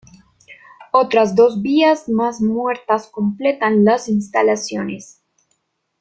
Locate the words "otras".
0.91-1.35